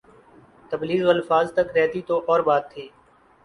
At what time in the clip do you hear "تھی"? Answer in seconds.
2.71-2.87